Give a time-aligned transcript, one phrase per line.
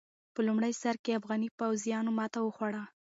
[0.33, 2.83] په لومړي سر کې افغاني پوځيانو ماته وخوړه.